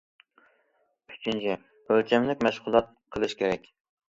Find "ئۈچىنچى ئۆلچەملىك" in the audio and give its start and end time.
1.11-2.43